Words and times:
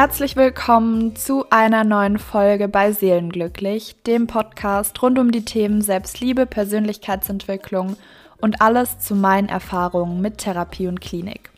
Herzlich 0.00 0.36
willkommen 0.36 1.16
zu 1.16 1.50
einer 1.50 1.82
neuen 1.82 2.20
Folge 2.20 2.68
bei 2.68 2.92
Seelenglücklich, 2.92 3.96
dem 4.06 4.28
Podcast 4.28 5.02
rund 5.02 5.18
um 5.18 5.32
die 5.32 5.44
Themen 5.44 5.82
Selbstliebe, 5.82 6.46
Persönlichkeitsentwicklung 6.46 7.96
und 8.40 8.60
alles 8.62 9.00
zu 9.00 9.16
meinen 9.16 9.48
Erfahrungen 9.48 10.20
mit 10.20 10.38
Therapie 10.38 10.86
und 10.86 11.00
Klinik. 11.00 11.50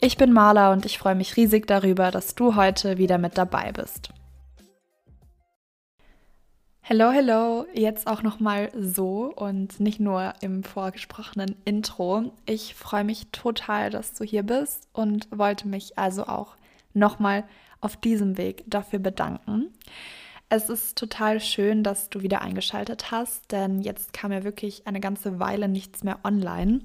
Ich 0.00 0.16
bin 0.16 0.32
Marla 0.32 0.72
und 0.72 0.86
ich 0.86 0.96
freue 0.96 1.14
mich 1.14 1.36
riesig 1.36 1.66
darüber, 1.66 2.10
dass 2.10 2.34
du 2.34 2.56
heute 2.56 2.96
wieder 2.96 3.18
mit 3.18 3.36
dabei 3.36 3.70
bist. 3.72 4.08
Hello, 6.80 7.10
hello, 7.10 7.66
jetzt 7.74 8.06
auch 8.06 8.22
noch 8.22 8.40
mal 8.40 8.70
so 8.74 9.30
und 9.36 9.78
nicht 9.78 10.00
nur 10.00 10.32
im 10.40 10.64
vorgesprochenen 10.64 11.54
Intro. 11.66 12.32
Ich 12.46 12.74
freue 12.74 13.04
mich 13.04 13.26
total, 13.30 13.90
dass 13.90 14.14
du 14.14 14.24
hier 14.24 14.42
bist 14.42 14.88
und 14.94 15.28
wollte 15.30 15.68
mich 15.68 15.98
also 15.98 16.26
auch 16.26 16.56
noch 16.94 17.18
mal 17.18 17.44
auf 17.84 17.96
diesem 17.96 18.38
Weg 18.38 18.64
dafür 18.66 18.98
bedanken. 18.98 19.72
Es 20.48 20.68
ist 20.68 20.96
total 20.96 21.40
schön, 21.40 21.82
dass 21.82 22.10
du 22.10 22.22
wieder 22.22 22.42
eingeschaltet 22.42 23.10
hast, 23.10 23.50
denn 23.52 23.80
jetzt 23.80 24.12
kam 24.12 24.32
ja 24.32 24.44
wirklich 24.44 24.86
eine 24.86 25.00
ganze 25.00 25.38
Weile 25.38 25.68
nichts 25.68 26.04
mehr 26.04 26.20
online. 26.24 26.80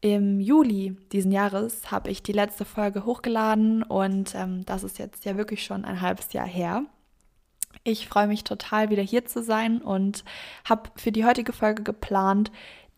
Im 0.00 0.40
Juli 0.40 0.96
diesen 1.12 1.30
Jahres 1.30 1.90
habe 1.90 2.10
ich 2.10 2.22
die 2.22 2.32
letzte 2.32 2.64
Folge 2.64 3.04
hochgeladen 3.04 3.82
und 3.82 4.34
ähm, 4.34 4.64
das 4.64 4.82
ist 4.82 4.98
jetzt 4.98 5.24
ja 5.24 5.36
wirklich 5.36 5.62
schon 5.64 5.84
ein 5.84 6.00
halbes 6.00 6.32
Jahr 6.32 6.46
her. 6.46 6.84
Ich 7.84 8.08
freue 8.08 8.26
mich 8.26 8.44
total, 8.44 8.90
wieder 8.90 9.02
hier 9.02 9.26
zu 9.26 9.42
sein 9.42 9.82
und 9.82 10.24
habe 10.64 10.90
für 10.96 11.12
die 11.12 11.24
heutige 11.24 11.52
Folge 11.52 11.82
geplant, 11.82 12.50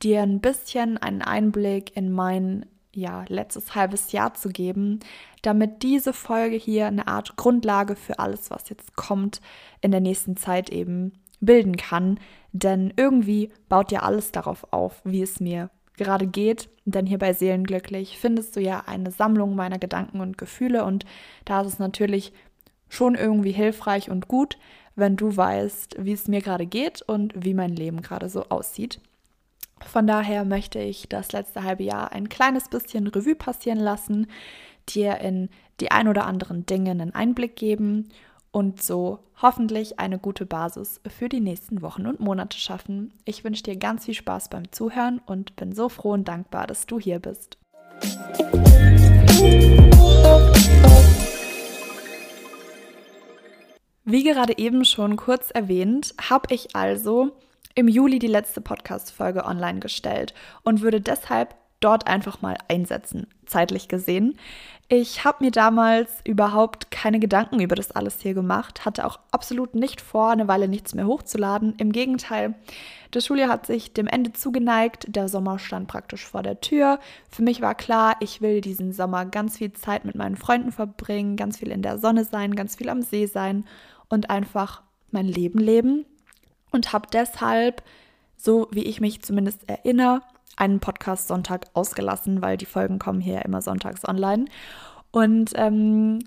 dir 0.03 0.23
ein 0.23 0.41
bisschen 0.41 0.99
einen 0.99 1.23
Einblick 1.23 1.97
in 1.97 2.13
mein 2.13 2.67
ja, 2.95 3.25
letztes 3.29 3.75
halbes 3.75 4.13
Jahr 4.13 4.35
zu 4.35 4.49
geben, 4.51 5.01
damit 5.43 5.83
diese 5.83 6.13
Folge 6.13 6.57
hier 6.57 6.87
eine 6.87 7.09
Art 7.09 7.37
Grundlage 7.37 7.97
für 7.97 8.19
alles, 8.19 8.51
was 8.51 8.69
jetzt 8.69 8.97
kommt, 8.97 9.41
in 9.81 9.91
der 9.91 10.01
nächsten 10.01 10.37
Zeit 10.37 10.71
eben 10.71 11.13
bilden 11.41 11.77
kann. 11.77 12.21
Denn 12.53 12.93
irgendwie 12.97 13.51
baut 13.69 13.93
ja 13.93 14.01
alles 14.01 14.33
darauf 14.33 14.73
auf, 14.73 15.01
wie 15.05 15.23
es 15.23 15.41
mir 15.41 15.71
gerade 15.97 16.27
geht. 16.27 16.69
Denn 16.85 17.07
hier 17.07 17.19
bei 17.19 17.33
Seelenglücklich 17.33 18.19
findest 18.19 18.57
du 18.57 18.61
ja 18.61 18.85
eine 18.87 19.11
Sammlung 19.11 19.55
meiner 19.55 19.79
Gedanken 19.79 20.21
und 20.21 20.39
Gefühle 20.39 20.85
und 20.85 21.05
da 21.45 21.61
ist 21.61 21.69
es 21.69 21.79
natürlich 21.79 22.33
schon 22.89 23.15
irgendwie 23.15 23.53
hilfreich 23.53 24.11
und 24.11 24.29
gut, 24.29 24.59
wenn 24.97 25.17
du 25.17 25.35
weißt, 25.35 25.97
wie 26.05 26.13
es 26.13 26.29
mir 26.29 26.43
gerade 26.43 26.67
geht 26.67 27.01
und 27.03 27.33
wie 27.37 27.55
mein 27.55 27.75
Leben 27.75 28.03
gerade 28.03 28.29
so 28.29 28.45
aussieht. 28.51 29.01
Von 29.87 30.07
daher 30.07 30.45
möchte 30.45 30.79
ich 30.79 31.09
das 31.09 31.33
letzte 31.33 31.63
halbe 31.63 31.83
Jahr 31.83 32.13
ein 32.13 32.29
kleines 32.29 32.69
bisschen 32.69 33.07
Revue 33.07 33.35
passieren 33.35 33.79
lassen, 33.79 34.27
dir 34.89 35.19
in 35.19 35.49
die 35.81 35.91
ein 35.91 36.09
oder 36.09 36.27
anderen 36.27 36.67
Dinge 36.67 36.91
einen 36.91 37.15
Einblick 37.15 37.57
geben 37.57 38.09
und 38.51 38.83
so 38.83 39.21
hoffentlich 39.41 39.99
eine 39.99 40.19
gute 40.19 40.47
Basis 40.47 41.01
für 41.09 41.29
die 41.29 41.41
nächsten 41.41 41.83
Wochen 41.83 42.07
und 42.07 42.21
Monate 42.21 42.59
schaffen. 42.59 43.13
Ich 43.25 43.45
wünsche 43.45 43.63
dir 43.63 43.77
ganz 43.77 44.05
viel 44.05 44.15
Spaß 44.15 44.51
beim 44.51 44.71
Zuhören 44.73 45.21
und 45.27 45.57
bin 45.57 45.73
so 45.75 45.89
froh 45.89 46.13
und 46.13 46.29
dankbar, 46.29 46.67
dass 46.67 46.87
du 46.87 47.01
hier 47.01 47.19
bist. 47.19 47.59
Wie 54.05 54.25
gerade 54.25 54.59
eben 54.59 54.85
schon 54.85 55.17
kurz 55.17 55.51
erwähnt, 55.51 56.15
habe 56.21 56.55
ich 56.55 56.77
also 56.77 57.33
im 57.75 57.89
Juli 57.89 58.19
die 58.19 58.27
letzte 58.27 58.61
Podcast-Folge 58.61 59.45
online 59.45 59.81
gestellt 59.81 60.35
und 60.63 60.83
würde 60.83 61.01
deshalb 61.01 61.55
dort 61.83 62.07
einfach 62.07 62.43
mal 62.43 62.57
einsetzen, 62.69 63.27
zeitlich 63.47 63.89
gesehen. 63.89 64.39
Ich 64.89 65.25
habe 65.25 65.45
mir 65.45 65.51
damals 65.51 66.11
überhaupt 66.25 66.91
keine 66.91 67.19
Gedanken 67.19 67.61
über 67.61 67.75
das 67.75 67.93
alles 67.93 68.21
hier 68.21 68.35
gemacht, 68.35 68.85
hatte 68.85 69.07
auch 69.07 69.19
absolut 69.31 69.75
nicht 69.75 70.01
vor, 70.01 70.31
eine 70.31 70.49
Weile 70.49 70.69
nichts 70.69 70.95
mehr 70.95 71.07
hochzuladen. 71.07 71.75
Im 71.79 71.93
Gegenteil, 71.93 72.55
das 73.11 73.27
Schuljahr 73.27 73.49
hat 73.49 73.67
sich 73.67 73.95
dem 73.95 74.07
Ende 74.07 74.33
zugeneigt, 74.33 75.07
der 75.09 75.29
Sommer 75.29 75.59
stand 75.59 75.89
praktisch 75.89 76.27
vor 76.27 76.43
der 76.43 76.61
Tür. 76.61 76.99
Für 77.31 77.43
mich 77.43 77.63
war 77.63 77.75
klar, 77.75 78.17
ich 78.21 78.43
will 78.43 78.61
diesen 78.61 78.93
Sommer 78.93 79.25
ganz 79.25 79.59
viel 79.59 79.73
Zeit 79.73 80.05
mit 80.05 80.15
meinen 80.15 80.37
Freunden 80.37 80.73
verbringen, 80.73 81.37
ganz 81.37 81.59
viel 81.59 81.71
in 81.71 81.83
der 81.83 81.99
Sonne 81.99 82.25
sein, 82.25 82.55
ganz 82.55 82.77
viel 82.77 82.91
am 82.91 83.03
See 83.03 83.27
sein 83.27 83.65
und 84.09 84.29
einfach 84.29 84.83
mein 85.11 85.27
Leben 85.27 85.59
leben 85.59 86.05
und 86.73 86.93
habe 86.93 87.09
deshalb, 87.13 87.83
so 88.37 88.69
wie 88.71 88.85
ich 88.85 89.01
mich 89.01 89.23
zumindest 89.23 89.69
erinnere, 89.69 90.23
einen 90.57 90.81
Podcast 90.81 91.29
Sonntag 91.29 91.67
ausgelassen, 91.75 92.43
weil 92.43 92.57
die 92.57 92.67
Folgen 92.67 92.99
kommen 92.99 93.21
hier 93.21 93.35
ja 93.35 93.41
immer 93.41 93.63
sonntags 93.63 94.07
online. 94.07 94.47
Und 95.11 95.53
ähm, 95.55 96.21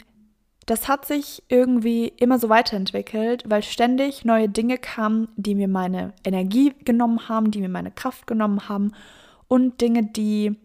das 0.66 0.88
hat 0.88 1.06
sich 1.06 1.44
irgendwie 1.48 2.08
immer 2.08 2.40
so 2.40 2.50
weiterentwickelt, 2.50 3.44
weil 3.48 3.62
ständig 3.62 4.26
neue 4.26 4.50
Dinge 4.50 4.78
kamen, 4.78 5.28
die 5.36 5.54
mir 5.54 5.68
meine 5.68 6.14
Energie 6.24 6.74
genommen 6.86 7.30
haben, 7.30 7.52
die 7.52 7.62
mir 7.62 7.70
meine 7.70 7.92
Kraft 7.92 8.26
genommen 8.26 8.68
haben 8.68 8.94
und 9.48 9.80
Dinge, 9.82 10.04
die 10.04 10.56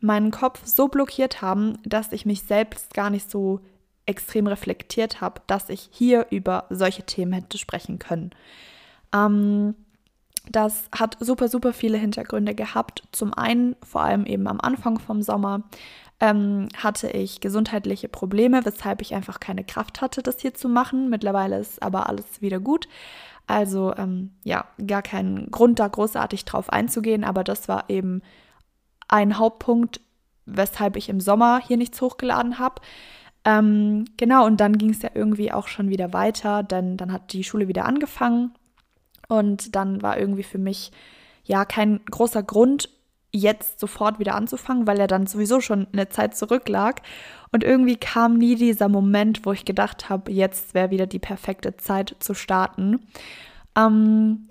meinen 0.00 0.32
Kopf 0.32 0.60
so 0.66 0.88
blockiert 0.88 1.40
haben, 1.40 1.78
dass 1.84 2.12
ich 2.12 2.26
mich 2.26 2.42
selbst 2.42 2.94
gar 2.94 3.10
nicht 3.10 3.30
so 3.30 3.60
extrem 4.06 4.46
reflektiert 4.46 5.20
habe, 5.20 5.40
dass 5.46 5.70
ich 5.70 5.88
hier 5.92 6.26
über 6.30 6.66
solche 6.68 7.04
Themen 7.04 7.32
hätte 7.32 7.56
sprechen 7.56 7.98
können. 7.98 8.30
Ähm, 9.14 9.74
das 10.50 10.88
hat 10.92 11.16
super, 11.20 11.48
super 11.48 11.72
viele 11.72 11.96
Hintergründe 11.96 12.54
gehabt. 12.54 13.02
Zum 13.12 13.32
einen, 13.32 13.76
vor 13.82 14.02
allem 14.02 14.26
eben 14.26 14.46
am 14.46 14.60
Anfang 14.60 14.98
vom 14.98 15.22
Sommer, 15.22 15.62
ähm, 16.20 16.68
hatte 16.76 17.08
ich 17.10 17.40
gesundheitliche 17.40 18.08
Probleme, 18.08 18.64
weshalb 18.64 19.00
ich 19.00 19.14
einfach 19.14 19.40
keine 19.40 19.64
Kraft 19.64 20.00
hatte, 20.00 20.22
das 20.22 20.40
hier 20.40 20.54
zu 20.54 20.68
machen. 20.68 21.08
Mittlerweile 21.08 21.58
ist 21.58 21.82
aber 21.82 22.08
alles 22.08 22.42
wieder 22.42 22.60
gut. 22.60 22.88
Also 23.46 23.94
ähm, 23.96 24.32
ja, 24.42 24.66
gar 24.86 25.02
keinen 25.02 25.50
Grund 25.50 25.78
da 25.78 25.88
großartig 25.88 26.44
drauf 26.44 26.70
einzugehen, 26.70 27.24
aber 27.24 27.44
das 27.44 27.68
war 27.68 27.88
eben 27.88 28.22
ein 29.08 29.38
Hauptpunkt, 29.38 30.00
weshalb 30.46 30.96
ich 30.96 31.08
im 31.08 31.20
Sommer 31.20 31.60
hier 31.60 31.76
nichts 31.76 32.00
hochgeladen 32.00 32.58
habe. 32.58 32.80
Ähm, 33.44 34.06
genau, 34.16 34.46
und 34.46 34.60
dann 34.60 34.78
ging 34.78 34.90
es 34.90 35.02
ja 35.02 35.10
irgendwie 35.14 35.52
auch 35.52 35.68
schon 35.68 35.90
wieder 35.90 36.12
weiter, 36.14 36.62
denn 36.62 36.96
dann 36.96 37.12
hat 37.12 37.32
die 37.32 37.44
Schule 37.44 37.68
wieder 37.68 37.84
angefangen 37.84 38.54
und 39.28 39.74
dann 39.74 40.02
war 40.02 40.18
irgendwie 40.18 40.42
für 40.42 40.58
mich 40.58 40.92
ja 41.44 41.64
kein 41.64 42.00
großer 42.10 42.42
Grund, 42.42 42.88
jetzt 43.34 43.80
sofort 43.80 44.20
wieder 44.20 44.36
anzufangen, 44.36 44.86
weil 44.86 45.00
er 45.00 45.08
dann 45.08 45.26
sowieso 45.26 45.60
schon 45.60 45.88
eine 45.92 46.08
Zeit 46.08 46.36
zurücklag. 46.36 47.02
Und 47.50 47.64
irgendwie 47.64 47.96
kam 47.96 48.38
nie 48.38 48.54
dieser 48.54 48.88
Moment, 48.88 49.44
wo 49.44 49.52
ich 49.52 49.64
gedacht 49.64 50.08
habe, 50.08 50.30
jetzt 50.30 50.72
wäre 50.74 50.90
wieder 50.90 51.06
die 51.06 51.18
perfekte 51.18 51.76
Zeit 51.76 52.14
zu 52.20 52.34
starten. 52.34 53.00
Ähm, 53.76 54.46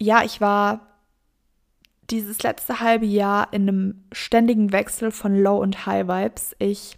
ja, 0.00 0.24
ich 0.24 0.40
war 0.40 0.80
dieses 2.10 2.42
letzte 2.42 2.80
halbe 2.80 3.06
Jahr 3.06 3.52
in 3.52 3.68
einem 3.68 4.04
ständigen 4.12 4.72
Wechsel 4.72 5.10
von 5.10 5.36
Low 5.36 5.58
und 5.58 5.86
High 5.86 6.08
Vibes. 6.08 6.56
Ich 6.58 6.96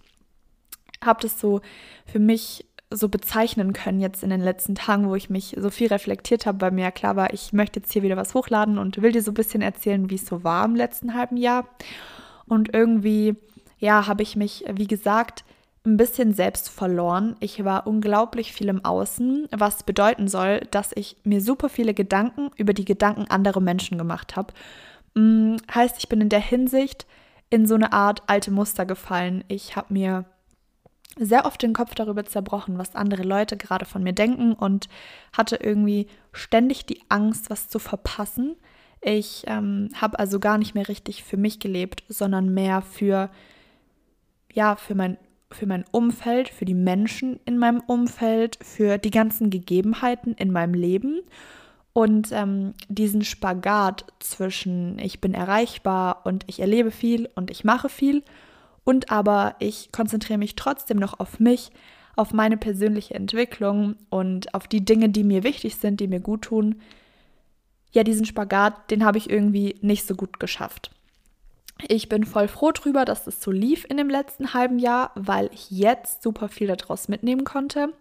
habe 1.05 1.23
das 1.23 1.41
so 1.41 1.61
für 2.07 2.19
mich 2.19 2.66
so 2.91 3.09
bezeichnen 3.09 3.73
können 3.73 4.01
jetzt 4.01 4.23
in 4.23 4.31
den 4.31 4.41
letzten 4.41 4.75
Tagen, 4.75 5.09
wo 5.09 5.15
ich 5.17 5.29
mich 5.29 5.57
so 5.59 5.71
viel 5.71 5.89
reflektiert 5.89 6.47
habe, 6.47 6.61
weil 6.61 6.71
mir 6.71 6.91
klar 6.93 7.17
war, 7.17 7.33
ich 7.33 7.53
möchte 7.53 7.81
jetzt 7.81 7.93
hier 7.93 8.03
wieder 8.03 8.17
was 8.17 8.35
hochladen 8.35 8.79
und 8.79 9.03
will 9.03 9.13
dir 9.13 9.23
so 9.23 9.33
ein 9.33 9.35
bisschen 9.35 9.63
erzählen, 9.63 10.09
wie 10.09 10.15
es 10.15 10.27
so 10.27 10.45
war 10.45 10.65
im 10.65 10.77
letzten 10.77 11.15
halben 11.15 11.37
Jahr. 11.37 11.67
Und 12.47 12.75
irgendwie, 12.75 13.35
ja, 13.79 14.07
habe 14.07 14.23
ich 14.23 14.37
mich, 14.37 14.65
wie 14.73 14.87
gesagt, 14.87 15.45
ein 15.85 15.97
bisschen 15.97 16.33
selbst 16.33 16.69
verloren. 16.69 17.37
Ich 17.41 17.65
war 17.65 17.87
unglaublich 17.87 18.53
viel 18.53 18.69
im 18.69 18.85
Außen, 18.85 19.49
was 19.57 19.83
bedeuten 19.85 20.29
soll, 20.29 20.61
dass 20.71 20.91
ich 20.95 21.17
mir 21.25 21.41
super 21.41 21.69
viele 21.69 21.95
Gedanken 21.95 22.51
über 22.57 22.73
die 22.73 22.85
Gedanken 22.85 23.27
anderer 23.29 23.61
Menschen 23.61 23.99
gemacht 23.99 24.37
habe. 24.37 24.53
Hm, 25.15 25.57
heißt, 25.73 25.97
ich 25.99 26.09
bin 26.09 26.21
in 26.21 26.29
der 26.29 26.41
Hinsicht 26.41 27.07
in 27.51 27.67
so 27.67 27.75
eine 27.75 27.93
Art 27.93 28.23
alte 28.27 28.51
Muster 28.51 28.85
gefallen. 28.87 29.45
Ich 29.49 29.77
habe 29.77 29.93
mir 29.93 30.25
sehr 31.19 31.47
oft 31.47 31.63
den 31.63 31.73
Kopf 31.73 31.95
darüber 31.95 32.25
zerbrochen, 32.25 32.79
was 32.79 32.95
andere 32.95 33.23
Leute 33.23 33.57
gerade 33.57 33.87
von 33.87 34.03
mir 34.03 34.13
denken 34.13 34.53
und 34.53 34.89
hatte 35.33 35.57
irgendwie 35.57 36.09
ständig 36.33 36.87
die 36.87 37.01
Angst, 37.09 37.51
was 37.51 37.69
zu 37.69 37.79
verpassen. 37.79 38.57
Ich 39.01 39.45
ähm, 39.47 39.91
habe 40.01 40.19
also 40.19 40.39
gar 40.41 40.59
nicht 40.59 40.75
mehr 40.75 40.89
richtig 40.89 41.25
für 41.25 41.37
mich 41.37 41.59
gelebt, 41.59 42.05
sondern 42.09 42.53
mehr 42.53 42.83
für 42.83 43.31
ja 44.53 44.77
für 44.77 44.95
mein 44.95 45.19
für 45.53 45.67
mein 45.67 45.85
Umfeld, 45.93 46.49
für 46.49 46.65
die 46.65 46.75
Menschen 46.75 47.39
in 47.45 47.57
meinem 47.57 47.81
Umfeld, 47.87 48.59
für 48.63 48.99
die 48.99 49.13
ganzen 49.13 49.49
Gegebenheiten 49.49 50.35
in 50.35 50.51
meinem 50.51 50.75
Leben 50.75 51.21
und 51.93 52.31
ähm, 52.33 52.75
diesen 52.89 53.23
Spagat 53.23 54.05
zwischen 54.19 54.99
ich 54.99 55.21
bin 55.21 55.35
erreichbar 55.35 56.23
und 56.25 56.45
ich 56.49 56.61
erlebe 56.61 56.91
viel 56.91 57.31
und 57.37 57.51
ich 57.51 57.65
mache 57.65 57.89
viel 57.89 58.23
und 58.87 59.11
aber 59.11 59.57
ich 59.59 59.91
konzentriere 59.91 60.39
mich 60.39 60.55
trotzdem 60.55 60.99
noch 60.99 61.19
auf 61.19 61.41
mich, 61.41 61.71
auf 62.15 62.33
meine 62.33 62.57
persönliche 62.57 63.15
Entwicklung 63.15 63.97
und 64.11 64.55
auf 64.55 64.69
die 64.69 64.85
Dinge, 64.85 65.09
die 65.09 65.25
mir 65.25 65.43
wichtig 65.43 65.77
sind, 65.77 65.99
die 65.99 66.07
mir 66.07 66.21
gut 66.21 66.43
tun. 66.43 66.81
Ja, 67.93 68.05
diesen 68.05 68.25
Spagat, 68.25 68.93
den 68.93 69.05
habe 69.05 69.19
ich 69.19 69.29
irgendwie 69.29 69.75
nicht 69.81 70.07
so 70.07 70.15
gut 70.15 70.39
geschafft. 70.39 70.93
Ich 71.89 72.09
bin 72.09 72.25
voll 72.25 72.47
froh 72.47 72.71
drüber, 72.71 73.05
dass 73.05 73.25
das 73.25 73.43
so 73.43 73.51
lief 73.51 73.85
in 73.91 73.97
dem 73.97 74.09
letzten 74.09 74.55
halben 74.55 74.79
Jahr, 74.79 75.11
weil 75.17 75.51
ich 75.53 75.69
jetzt 75.69 76.23
super 76.23 76.49
viel 76.49 76.69
daraus 76.69 77.09
mitnehmen 77.09 77.43
konnte. 77.43 77.93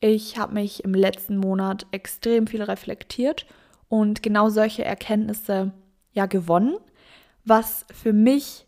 Ich 0.00 0.36
habe 0.36 0.54
mich 0.54 0.82
im 0.82 0.94
letzten 0.94 1.36
Monat 1.36 1.86
extrem 1.92 2.48
viel 2.48 2.62
reflektiert 2.62 3.46
und 3.88 4.24
genau 4.24 4.48
solche 4.48 4.84
Erkenntnisse 4.84 5.72
ja 6.12 6.26
gewonnen, 6.26 6.76
was 7.44 7.86
für 7.92 8.12
mich 8.12 8.67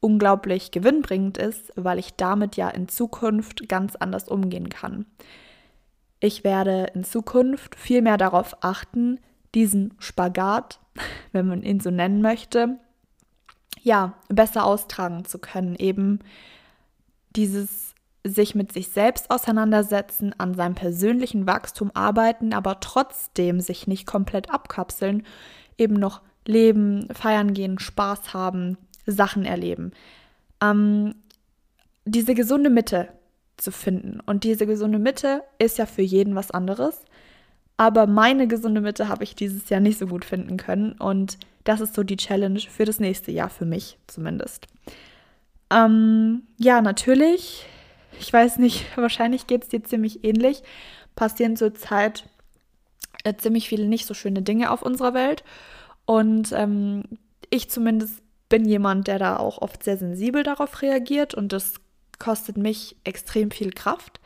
unglaublich 0.00 0.70
gewinnbringend 0.70 1.38
ist, 1.38 1.72
weil 1.76 1.98
ich 1.98 2.14
damit 2.14 2.56
ja 2.56 2.68
in 2.68 2.88
Zukunft 2.88 3.68
ganz 3.68 3.96
anders 3.96 4.28
umgehen 4.28 4.68
kann. 4.68 5.06
Ich 6.20 6.44
werde 6.44 6.86
in 6.94 7.04
Zukunft 7.04 7.74
viel 7.76 8.02
mehr 8.02 8.16
darauf 8.16 8.62
achten, 8.62 9.20
diesen 9.54 9.94
Spagat, 9.98 10.80
wenn 11.32 11.46
man 11.46 11.62
ihn 11.62 11.80
so 11.80 11.90
nennen 11.90 12.22
möchte, 12.22 12.78
ja, 13.82 14.14
besser 14.28 14.64
austragen 14.64 15.24
zu 15.24 15.38
können. 15.38 15.74
Eben 15.76 16.20
dieses 17.36 17.94
sich 18.22 18.54
mit 18.54 18.72
sich 18.72 18.88
selbst 18.88 19.30
auseinandersetzen, 19.30 20.34
an 20.38 20.54
seinem 20.54 20.74
persönlichen 20.74 21.46
Wachstum 21.46 21.90
arbeiten, 21.94 22.52
aber 22.52 22.80
trotzdem 22.80 23.60
sich 23.60 23.86
nicht 23.86 24.06
komplett 24.06 24.50
abkapseln, 24.50 25.24
eben 25.78 25.94
noch 25.94 26.20
leben, 26.46 27.08
feiern 27.14 27.54
gehen, 27.54 27.78
Spaß 27.78 28.34
haben, 28.34 28.76
Sachen 29.12 29.44
erleben. 29.44 29.92
Ähm, 30.62 31.14
diese 32.04 32.34
gesunde 32.34 32.70
Mitte 32.70 33.08
zu 33.56 33.72
finden. 33.72 34.20
Und 34.20 34.44
diese 34.44 34.66
gesunde 34.66 34.98
Mitte 34.98 35.42
ist 35.58 35.78
ja 35.78 35.86
für 35.86 36.02
jeden 36.02 36.34
was 36.34 36.50
anderes. 36.50 37.02
Aber 37.76 38.06
meine 38.06 38.46
gesunde 38.46 38.80
Mitte 38.80 39.08
habe 39.08 39.24
ich 39.24 39.34
dieses 39.34 39.68
Jahr 39.68 39.80
nicht 39.80 39.98
so 39.98 40.06
gut 40.06 40.24
finden 40.24 40.56
können. 40.56 40.92
Und 40.92 41.38
das 41.64 41.80
ist 41.80 41.94
so 41.94 42.02
die 42.02 42.16
Challenge 42.16 42.60
für 42.60 42.84
das 42.84 43.00
nächste 43.00 43.32
Jahr, 43.32 43.50
für 43.50 43.64
mich 43.64 43.98
zumindest. 44.06 44.66
Ähm, 45.70 46.42
ja, 46.58 46.82
natürlich, 46.82 47.66
ich 48.18 48.32
weiß 48.32 48.58
nicht, 48.58 48.84
wahrscheinlich 48.96 49.46
geht 49.46 49.64
es 49.64 49.68
dir 49.68 49.82
ziemlich 49.82 50.24
ähnlich. 50.24 50.62
Passieren 51.16 51.56
zurzeit 51.56 52.24
äh, 53.24 53.34
ziemlich 53.34 53.68
viele 53.68 53.86
nicht 53.86 54.06
so 54.06 54.14
schöne 54.14 54.42
Dinge 54.42 54.70
auf 54.70 54.82
unserer 54.82 55.14
Welt. 55.14 55.44
Und 56.06 56.52
ähm, 56.52 57.04
ich 57.50 57.70
zumindest 57.70 58.22
bin 58.50 58.66
jemand, 58.66 59.06
der 59.06 59.18
da 59.18 59.38
auch 59.38 59.62
oft 59.62 59.82
sehr 59.82 59.96
sensibel 59.96 60.42
darauf 60.42 60.82
reagiert. 60.82 61.32
Und 61.32 61.54
das 61.54 61.74
kostet 62.18 62.58
mich 62.58 62.96
extrem 63.04 63.50
viel 63.50 63.70
Kraft. 63.70 64.20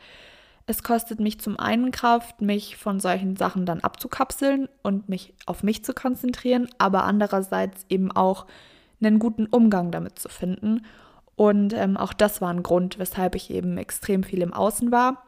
Es 0.67 0.83
kostet 0.83 1.19
mich 1.19 1.39
zum 1.39 1.57
einen 1.57 1.91
Kraft, 1.91 2.41
mich 2.41 2.75
von 2.75 2.99
solchen 2.99 3.37
Sachen 3.37 3.65
dann 3.65 3.81
abzukapseln 3.81 4.67
und 4.81 5.07
mich 5.07 5.33
auf 5.45 5.63
mich 5.63 5.85
zu 5.85 5.93
konzentrieren, 5.93 6.67
aber 6.79 7.03
andererseits 7.03 7.85
eben 7.87 8.11
auch 8.11 8.47
einen 8.99 9.19
guten 9.19 9.45
Umgang 9.45 9.91
damit 9.91 10.17
zu 10.17 10.27
finden. 10.27 10.81
Und 11.35 11.73
ähm, 11.73 11.95
auch 11.95 12.13
das 12.13 12.41
war 12.41 12.49
ein 12.49 12.63
Grund, 12.63 12.97
weshalb 12.97 13.35
ich 13.35 13.51
eben 13.51 13.77
extrem 13.77 14.23
viel 14.23 14.41
im 14.41 14.53
Außen 14.53 14.91
war. 14.91 15.23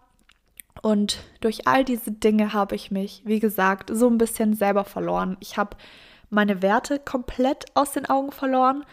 Und 0.81 1.19
durch 1.39 1.67
all 1.67 1.83
diese 1.83 2.11
Dinge 2.11 2.53
habe 2.53 2.75
ich 2.75 2.91
mich, 2.91 3.21
wie 3.25 3.39
gesagt, 3.39 3.91
so 3.93 4.07
ein 4.07 4.17
bisschen 4.17 4.53
selber 4.53 4.85
verloren. 4.85 5.38
Ich 5.39 5.57
habe 5.57 5.77
meine 6.29 6.62
Werte 6.62 7.00
komplett 7.00 7.65
aus 7.74 7.94
den 7.94 8.06
Augen 8.06 8.31
verloren. 8.31 8.85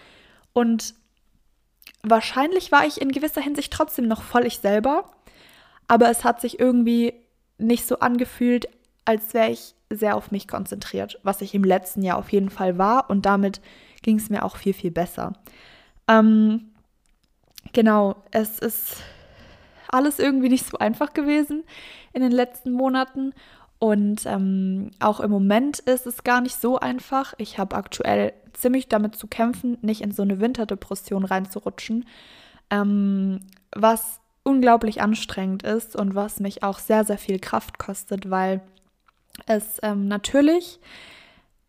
Und 0.52 0.94
wahrscheinlich 2.02 2.72
war 2.72 2.86
ich 2.86 3.00
in 3.00 3.12
gewisser 3.12 3.40
Hinsicht 3.40 3.72
trotzdem 3.72 4.06
noch 4.06 4.22
voll 4.22 4.46
ich 4.46 4.58
selber. 4.58 5.10
Aber 5.88 6.10
es 6.10 6.25
hat 6.25 6.40
sich 6.40 6.60
irgendwie 6.60 7.14
nicht 7.58 7.86
so 7.86 7.98
angefühlt, 7.98 8.69
als 9.04 9.34
wäre 9.34 9.50
ich 9.50 9.75
sehr 9.90 10.16
auf 10.16 10.31
mich 10.31 10.48
konzentriert, 10.48 11.20
was 11.22 11.40
ich 11.40 11.54
im 11.54 11.64
letzten 11.64 12.02
Jahr 12.02 12.19
auf 12.19 12.31
jeden 12.31 12.50
Fall 12.50 12.78
war. 12.78 13.10
Und 13.10 13.26
damit 13.26 13.60
ging 14.02 14.16
es 14.16 14.31
mir 14.31 14.44
auch 14.44 14.56
viel, 14.56 14.75
viel 14.75 14.90
besser. 14.90 15.34
Ähm, 16.08 16.72
genau, 17.72 18.16
es 18.31 18.58
ist 18.58 19.02
alles 19.88 20.19
irgendwie 20.19 20.48
nicht 20.48 20.66
so 20.66 20.78
einfach 20.78 21.12
gewesen 21.14 21.64
in 22.12 22.22
den 22.22 22.32
letzten 22.32 22.72
Monaten 22.72 23.32
und 23.84 24.25
ähm, 24.25 24.92
auch 24.98 25.20
im 25.20 25.31
Moment 25.31 25.78
ist 25.81 26.06
es 26.06 26.25
gar 26.25 26.40
nicht 26.40 26.58
so 26.58 26.78
einfach. 26.78 27.34
Ich 27.36 27.58
habe 27.58 27.76
aktuell 27.76 28.32
ziemlich 28.54 28.88
damit 28.88 29.14
zu 29.14 29.26
kämpfen, 29.26 29.76
nicht 29.82 30.00
in 30.00 30.10
so 30.10 30.22
eine 30.22 30.40
Winterdepression 30.40 31.26
reinzurutschen, 31.26 32.06
ähm, 32.70 33.40
was 33.76 34.20
unglaublich 34.42 35.02
anstrengend 35.02 35.64
ist 35.64 35.96
und 35.96 36.14
was 36.14 36.40
mich 36.40 36.62
auch 36.62 36.78
sehr, 36.78 37.04
sehr 37.04 37.19
viel 37.19 37.38
Kraft 37.38 37.78
kostet, 37.78 38.31
weil 38.31 38.62
es 39.44 39.81
ähm, 39.82 40.08
natürlich 40.08 40.81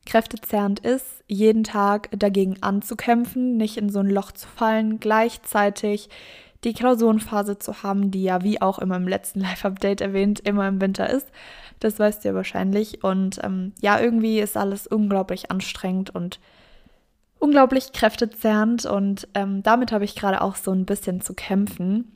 kräftezehrend 0.05 0.79
ist, 0.79 1.21
jeden 1.27 1.65
Tag 1.65 2.07
dagegen 2.17 2.63
anzukämpfen, 2.63 3.57
nicht 3.57 3.75
in 3.75 3.89
so 3.89 3.99
ein 3.99 4.09
Loch 4.09 4.31
zu 4.31 4.47
fallen, 4.47 5.01
gleichzeitig 5.01 6.07
die 6.63 6.73
Klausurenphase 6.73 7.59
zu 7.59 7.83
haben, 7.83 8.09
die 8.11 8.23
ja 8.23 8.41
wie 8.41 8.61
auch 8.61 8.79
immer 8.79 8.95
im 8.95 9.07
letzten 9.07 9.39
Live-Update 9.41 10.01
erwähnt, 10.01 10.39
immer 10.39 10.67
im 10.67 10.79
Winter 10.79 11.09
ist. 11.09 11.27
Das 11.79 11.99
weißt 11.99 12.23
du 12.23 12.29
ja 12.29 12.35
wahrscheinlich. 12.35 13.03
Und 13.03 13.39
ähm, 13.43 13.73
ja, 13.81 13.99
irgendwie 13.99 14.39
ist 14.39 14.57
alles 14.57 14.87
unglaublich 14.87 15.51
anstrengend 15.51 16.09
und 16.09 16.39
unglaublich 17.39 17.93
kräftezehrend. 17.93 18.85
Und 18.85 19.27
ähm, 19.33 19.63
damit 19.63 19.91
habe 19.91 20.05
ich 20.05 20.15
gerade 20.15 20.41
auch 20.41 20.55
so 20.55 20.71
ein 20.71 20.85
bisschen 20.85 21.21
zu 21.21 21.33
kämpfen 21.33 22.15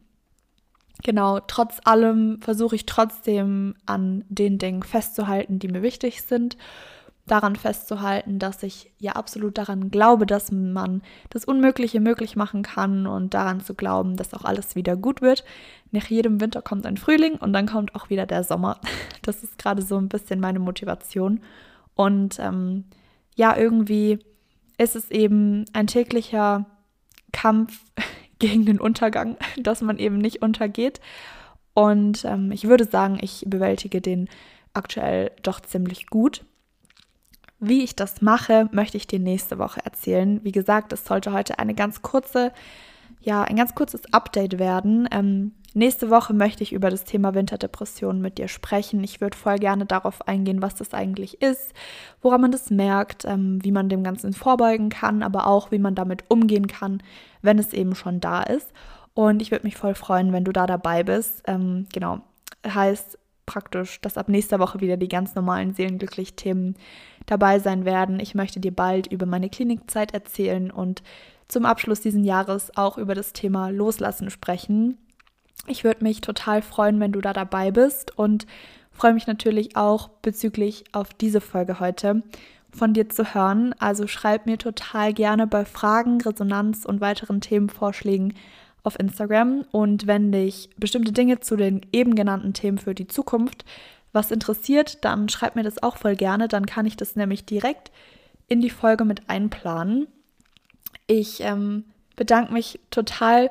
genau, 1.03 1.39
trotz 1.39 1.79
allem 1.85 2.41
versuche 2.41 2.75
ich 2.75 2.85
trotzdem 2.85 3.75
an 3.85 4.23
den 4.29 4.57
Dingen 4.57 4.83
festzuhalten, 4.83 5.59
die 5.59 5.67
mir 5.67 5.81
wichtig 5.81 6.21
sind. 6.23 6.57
Daran 7.29 7.55
festzuhalten, 7.55 8.39
dass 8.39 8.63
ich 8.63 8.91
ja 8.97 9.11
absolut 9.11 9.59
daran 9.59 9.91
glaube, 9.91 10.25
dass 10.25 10.51
man 10.51 11.03
das 11.29 11.45
Unmögliche 11.45 11.99
möglich 11.99 12.35
machen 12.35 12.63
kann 12.63 13.05
und 13.05 13.35
daran 13.35 13.61
zu 13.61 13.75
glauben, 13.75 14.17
dass 14.17 14.33
auch 14.33 14.45
alles 14.45 14.75
wieder 14.75 14.95
gut 14.95 15.21
wird. 15.21 15.43
Nach 15.91 16.07
jedem 16.07 16.41
Winter 16.41 16.63
kommt 16.63 16.87
ein 16.87 16.97
Frühling 16.97 17.35
und 17.35 17.53
dann 17.53 17.67
kommt 17.67 17.93
auch 17.93 18.09
wieder 18.09 18.25
der 18.25 18.43
Sommer. 18.43 18.81
Das 19.21 19.43
ist 19.43 19.59
gerade 19.59 19.83
so 19.83 19.97
ein 19.97 20.09
bisschen 20.09 20.39
meine 20.39 20.57
Motivation. 20.57 21.41
Und 21.93 22.39
ähm, 22.39 22.85
ja, 23.35 23.55
irgendwie 23.55 24.17
ist 24.79 24.95
es 24.95 25.11
eben 25.11 25.65
ein 25.73 25.85
täglicher 25.85 26.65
Kampf 27.31 27.79
gegen 28.39 28.65
den 28.65 28.79
Untergang, 28.79 29.37
dass 29.61 29.81
man 29.81 29.99
eben 29.99 30.17
nicht 30.17 30.41
untergeht. 30.41 30.99
Und 31.75 32.25
ähm, 32.25 32.51
ich 32.51 32.67
würde 32.67 32.85
sagen, 32.85 33.19
ich 33.21 33.43
bewältige 33.45 34.01
den 34.01 34.29
aktuell 34.73 35.31
doch 35.43 35.59
ziemlich 35.59 36.07
gut. 36.07 36.43
Wie 37.59 37.83
ich 37.83 37.95
das 37.95 38.21
mache, 38.21 38.69
möchte 38.71 38.97
ich 38.97 39.07
dir 39.07 39.19
nächste 39.19 39.57
Woche 39.57 39.81
erzählen. 39.83 40.39
Wie 40.43 40.51
gesagt, 40.51 40.93
es 40.93 41.05
sollte 41.05 41.33
heute 41.33 41.59
eine 41.59 41.73
ganz 41.73 42.01
kurze, 42.01 42.53
ja, 43.21 43.43
ein 43.43 43.55
ganz 43.55 43.75
kurzes 43.75 44.13
Update 44.13 44.59
werden. 44.59 45.07
Ähm, 45.11 45.51
Nächste 45.75 46.09
Woche 46.09 46.33
möchte 46.33 46.63
ich 46.63 46.73
über 46.73 46.89
das 46.89 47.03
Thema 47.03 47.35
Winterdepression 47.35 48.21
mit 48.21 48.39
dir 48.39 48.47
sprechen. 48.47 49.03
Ich 49.03 49.21
würde 49.21 49.37
voll 49.37 49.57
gerne 49.57 49.85
darauf 49.85 50.27
eingehen, 50.27 50.63
was 50.63 50.75
das 50.75 50.93
eigentlich 50.93 51.41
ist, 51.43 51.73
woran 52.21 52.41
man 52.41 52.51
das 52.51 52.71
merkt, 52.71 53.25
ähm, 53.25 53.63
wie 53.63 53.71
man 53.71 53.87
dem 53.87 54.03
Ganzen 54.03 54.33
vorbeugen 54.33 54.89
kann, 54.89 55.21
aber 55.21 55.45
auch, 55.45 55.71
wie 55.71 55.77
man 55.77 55.93
damit 55.93 56.23
umgehen 56.27 56.65
kann, 56.65 57.03
wenn 57.43 57.59
es 57.59 57.73
eben 57.73 57.93
schon 57.93 58.19
da 58.19 58.41
ist. 58.41 58.73
Und 59.13 59.41
ich 59.43 59.51
würde 59.51 59.65
mich 59.65 59.77
voll 59.77 59.93
freuen, 59.93 60.33
wenn 60.33 60.43
du 60.43 60.51
da 60.51 60.65
dabei 60.65 61.03
bist. 61.03 61.43
Ähm, 61.45 61.85
genau, 61.93 62.21
heißt 62.67 63.19
praktisch, 63.49 63.99
dass 64.01 64.17
ab 64.17 64.29
nächster 64.29 64.59
Woche 64.59 64.79
wieder 64.79 64.97
die 64.97 65.09
ganz 65.09 65.35
normalen 65.35 65.73
Seelenglücklich-Themen 65.73 66.75
dabei 67.25 67.59
sein 67.59 67.83
werden. 67.83 68.19
Ich 68.19 68.35
möchte 68.35 68.59
dir 68.59 68.73
bald 68.73 69.07
über 69.07 69.25
meine 69.25 69.49
Klinikzeit 69.49 70.13
erzählen 70.13 70.71
und 70.71 71.03
zum 71.47 71.65
Abschluss 71.65 72.01
dieses 72.01 72.25
Jahres 72.25 72.75
auch 72.77 72.97
über 72.97 73.15
das 73.15 73.33
Thema 73.33 73.69
Loslassen 73.69 74.29
sprechen 74.29 74.97
ich 75.67 75.83
würde 75.83 76.03
mich 76.03 76.21
total 76.21 76.61
freuen, 76.61 76.99
wenn 76.99 77.11
du 77.11 77.21
da 77.21 77.33
dabei 77.33 77.71
bist 77.71 78.17
und 78.17 78.45
freue 78.91 79.13
mich 79.13 79.27
natürlich 79.27 79.75
auch 79.75 80.09
bezüglich 80.21 80.85
auf 80.91 81.13
diese 81.13 81.41
Folge 81.41 81.79
heute 81.79 82.23
von 82.71 82.93
dir 82.93 83.09
zu 83.09 83.33
hören. 83.33 83.73
Also 83.79 84.07
schreib 84.07 84.45
mir 84.45 84.57
total 84.57 85.13
gerne 85.13 85.47
bei 85.47 85.65
Fragen, 85.65 86.21
Resonanz 86.21 86.85
und 86.85 87.01
weiteren 87.01 87.41
Themenvorschlägen 87.41 88.33
auf 88.83 88.99
Instagram. 88.99 89.65
Und 89.71 90.07
wenn 90.07 90.31
dich 90.31 90.69
bestimmte 90.77 91.11
Dinge 91.11 91.39
zu 91.39 91.55
den 91.55 91.81
eben 91.91 92.15
genannten 92.15 92.53
Themen 92.53 92.77
für 92.77 92.95
die 92.95 93.07
Zukunft 93.07 93.65
was 94.11 94.31
interessiert, 94.31 95.03
dann 95.05 95.29
schreib 95.29 95.55
mir 95.55 95.63
das 95.63 95.83
auch 95.83 95.97
voll 95.97 96.15
gerne. 96.15 96.47
Dann 96.47 96.65
kann 96.65 96.85
ich 96.85 96.97
das 96.97 97.15
nämlich 97.15 97.45
direkt 97.45 97.91
in 98.47 98.61
die 98.61 98.69
Folge 98.69 99.05
mit 99.05 99.29
einplanen. 99.29 100.07
Ich 101.07 101.41
ähm, 101.41 101.85
bedanke 102.15 102.53
mich 102.53 102.79
total 102.89 103.49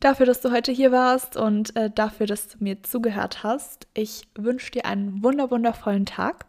dafür, 0.00 0.26
dass 0.26 0.40
du 0.40 0.50
heute 0.50 0.72
hier 0.72 0.92
warst 0.92 1.36
und 1.36 1.76
äh, 1.76 1.90
dafür, 1.90 2.26
dass 2.26 2.48
du 2.48 2.58
mir 2.60 2.82
zugehört 2.82 3.42
hast. 3.42 3.86
Ich 3.94 4.22
wünsche 4.36 4.70
dir 4.70 4.86
einen 4.86 5.22
wunder 5.22 5.50
wundervollen 5.50 6.06
Tag. 6.06 6.46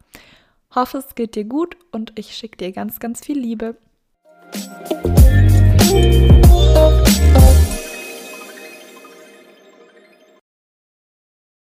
Hoffe, 0.73 0.99
es 0.99 1.15
geht 1.15 1.35
dir 1.35 1.45
gut 1.45 1.75
und 1.91 2.13
ich 2.17 2.35
schicke 2.35 2.57
dir 2.57 2.71
ganz, 2.71 2.99
ganz 2.99 3.25
viel 3.25 3.39
Liebe. 3.39 3.75